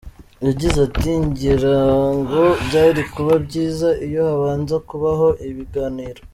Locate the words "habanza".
4.29-4.75